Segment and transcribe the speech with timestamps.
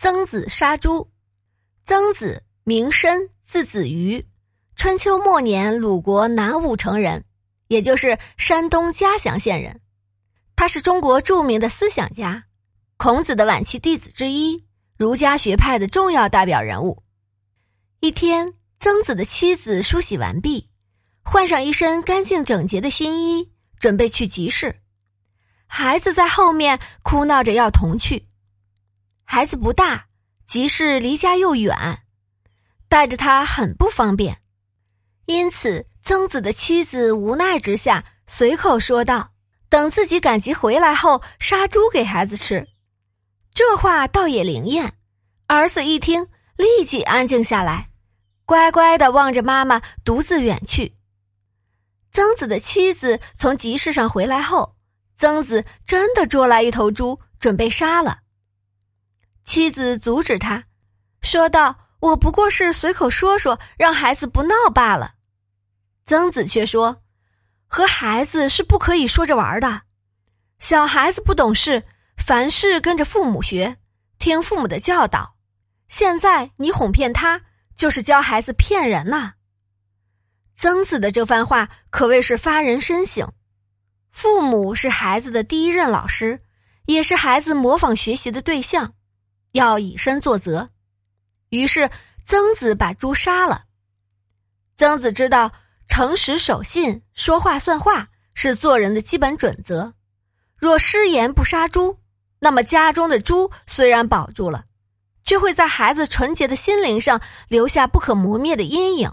[0.00, 1.10] 曾子杀猪。
[1.84, 4.24] 曾子名申，字子瑜，
[4.76, 7.24] 春秋末年鲁国南武城人，
[7.66, 9.80] 也就是山东嘉祥县人。
[10.54, 12.44] 他是中国著名的思想家，
[12.96, 14.64] 孔子的晚期弟子之一，
[14.96, 17.02] 儒家学派的重要代表人物。
[17.98, 20.68] 一天，曾子的妻子梳洗完毕，
[21.24, 24.80] 换上一身干净整洁的新衣，准备去集市。
[25.66, 28.27] 孩子在后面哭闹着要同去。
[29.30, 30.06] 孩子不大，
[30.46, 31.76] 集市离家又远，
[32.88, 34.40] 带着他很不方便，
[35.26, 39.30] 因此曾子的妻子无奈之下，随口说道
[39.68, 42.66] ：“等自己赶集回来后，杀猪给孩子吃。”
[43.52, 44.94] 这话倒也灵验，
[45.46, 46.26] 儿子一听，
[46.56, 47.90] 立即安静下来，
[48.46, 50.96] 乖乖的望着妈妈独自远去。
[52.12, 54.74] 曾子的妻子从集市上回来后，
[55.18, 58.20] 曾子真的捉来一头猪，准备杀了。
[59.48, 60.62] 妻子阻止他，
[61.22, 65.14] 说道：“我不过是随口说说，让孩子不闹罢了。”
[66.04, 67.00] 曾子却说
[67.66, 69.80] ：“和孩子是不可以说着玩的。
[70.58, 71.82] 小孩子不懂事，
[72.18, 73.78] 凡事跟着父母学，
[74.18, 75.36] 听父母的教导。
[75.88, 77.40] 现在你哄骗他，
[77.74, 79.32] 就是教孩子骗人呐。”
[80.56, 83.32] 曾子的这番话可谓是发人深省。
[84.10, 86.42] 父母是孩子的第一任老师，
[86.84, 88.92] 也是孩子模仿学习的对象。
[89.52, 90.68] 要以身作则，
[91.48, 91.90] 于是
[92.24, 93.64] 曾子把猪杀了。
[94.76, 95.50] 曾子知道
[95.88, 99.92] 诚实守信、说话算话是做人的基本准则。
[100.56, 101.98] 若失言不杀猪，
[102.38, 104.64] 那么家中的猪虽然保住了，
[105.24, 109.10] 却会在孩子纯洁的心灵上留下不可磨灭的阴影。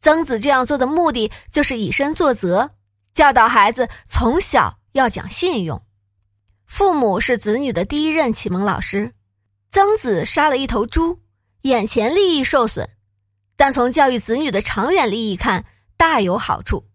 [0.00, 2.70] 曾子这样做的目的，就是以身作则，
[3.14, 5.82] 教导孩子从小要讲信用。
[6.66, 9.12] 父母是子女的第一任启蒙老师。
[9.70, 11.20] 曾子杀了一头猪，
[11.62, 12.88] 眼前利益受损，
[13.54, 15.66] 但从教育子女的长远利益看，
[15.96, 16.87] 大有好处。